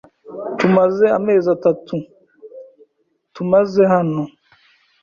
Tumaze 0.57 1.05
amezi 1.17 1.47
atatu 1.55 1.95
tumaze 3.33 3.81
hano. 3.93 4.23